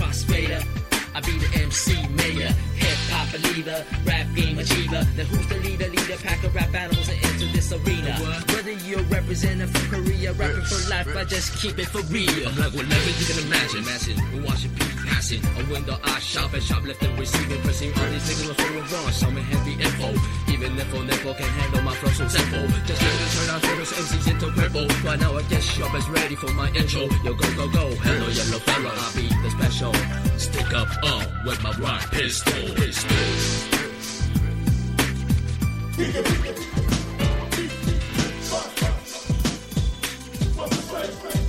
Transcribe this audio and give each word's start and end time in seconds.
crossfader. 0.00 0.64
I 1.12 1.20
be 1.20 1.36
the 1.38 1.50
MC 1.58 1.92
mayor, 2.14 2.52
hip 2.78 2.98
hop 3.10 3.28
believer, 3.34 3.84
rap 4.04 4.26
game 4.34 4.58
achiever. 4.58 5.02
Then 5.16 5.26
who's 5.26 5.46
the 5.48 5.56
leader? 5.56 5.88
Leader, 5.88 6.16
pack 6.22 6.42
of 6.44 6.54
rap 6.54 6.72
animals 6.72 7.08
into 7.08 7.46
this 7.52 7.72
arena. 7.72 8.14
Whether 8.54 8.72
you're 8.86 9.02
representing 9.10 9.66
from 9.66 9.84
Korea, 9.90 10.32
rapping 10.32 10.62
for 10.62 10.88
life, 10.88 11.08
I 11.16 11.24
just 11.24 11.58
keep 11.60 11.78
it 11.78 11.88
for 11.88 12.02
real. 12.14 12.30
I'm 12.48 12.56
like 12.56 12.72
whatever 12.72 13.10
you 13.18 13.26
can 13.26 13.38
imagine. 13.44 13.82
Imagine 13.82 14.16
we 14.32 14.40
watching 14.40 14.70
people 14.70 15.02
passing. 15.04 15.42
A 15.58 15.62
window, 15.70 15.98
I 16.04 16.18
shop 16.20 16.54
and 16.54 16.62
shoplifting, 16.62 17.16
receiving, 17.16 17.60
pressing 17.62 17.92
all 17.98 18.06
these 18.06 18.24
niggas 18.30 18.48
what's 18.48 18.62
going 18.62 18.86
wrong. 18.88 19.12
Some 19.12 19.36
heavy 19.36 19.74
info. 19.82 20.14
Info 21.20 21.34
can 21.34 21.48
handle 21.48 21.82
my 21.82 21.94
flow 21.96 22.08
so 22.12 22.26
simple. 22.28 22.66
Just 22.86 23.02
ready 23.02 23.18
to 23.18 23.36
turn 23.36 23.50
out 23.54 23.60
famous 23.60 23.92
MCs 23.92 24.30
into 24.30 24.46
cripple. 24.46 25.04
Right 25.04 25.20
now 25.20 25.36
I 25.36 25.42
guess 25.42 25.76
y'all 25.76 25.92
best 25.92 26.08
ready 26.08 26.34
for 26.34 26.50
my 26.54 26.70
intro. 26.70 27.02
Yo, 27.22 27.34
go, 27.34 27.54
go, 27.56 27.68
go. 27.68 27.90
Hello, 27.96 28.26
yellow 28.28 28.58
fellow. 28.60 28.90
I'll 28.90 29.14
be 29.14 29.28
the 29.28 29.50
special. 29.50 29.92
Stick 30.38 30.72
up, 30.72 30.88
uh, 31.02 31.26
with 31.44 31.62
my 31.62 31.72
rock 31.72 32.10
pistol. 32.10 32.74
Pistol. 32.74 33.16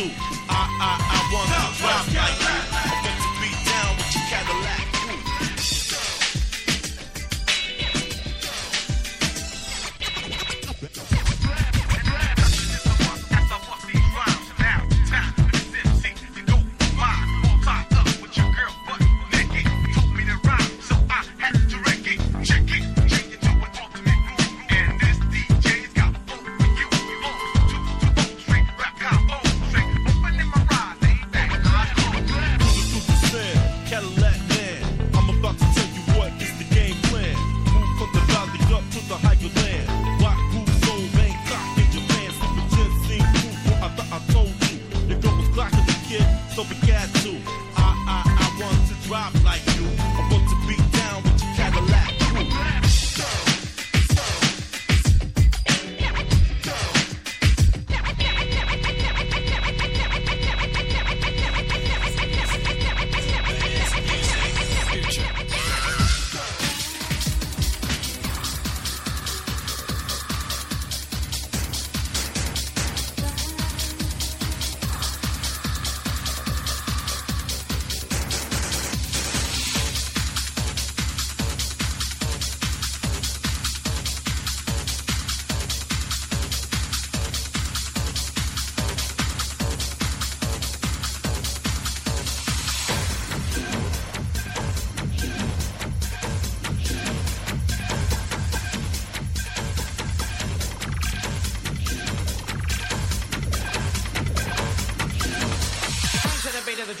we 0.00 0.39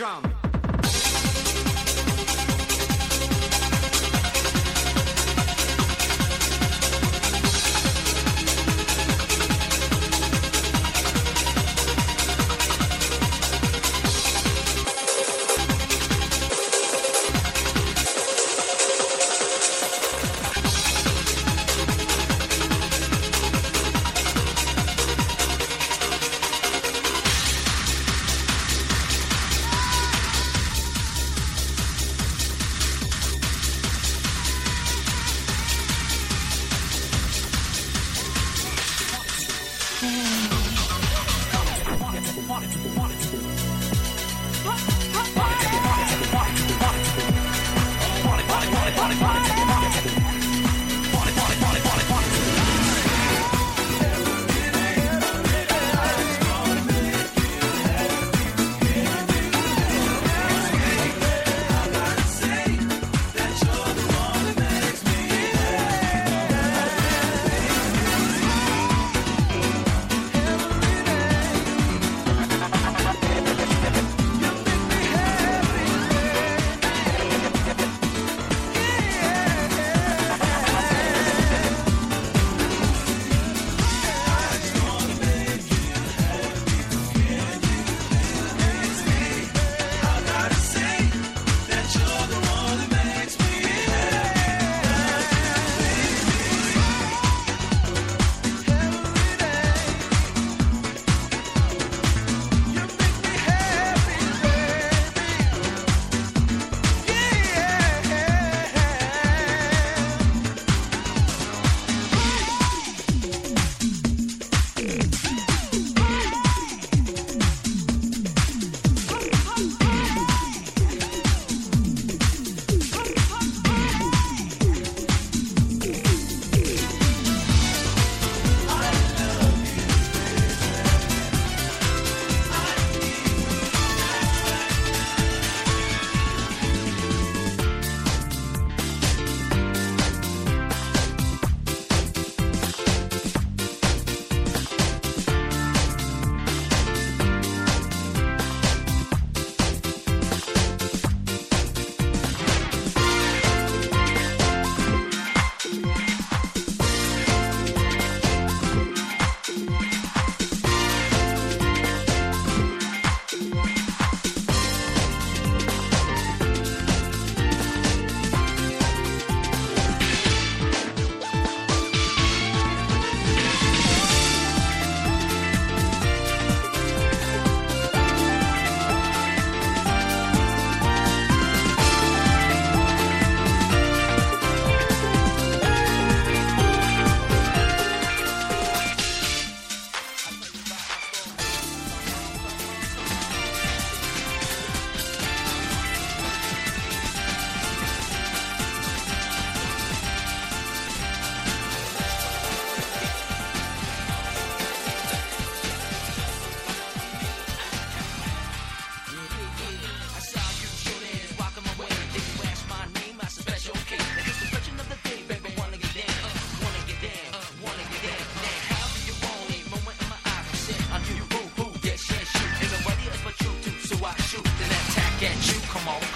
drum. 0.00 0.29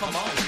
Come 0.05 0.17
on. 0.17 0.44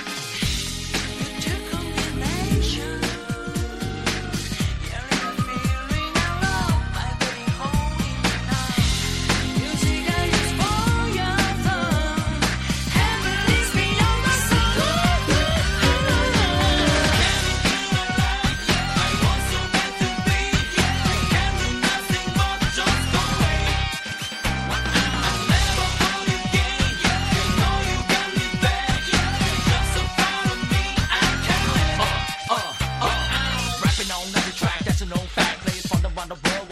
Known 35.09 35.27
fact. 35.29 35.61
Players 35.61 35.87
from 35.87 36.05
around 36.05 36.29
the 36.31 36.39
world 36.49 36.66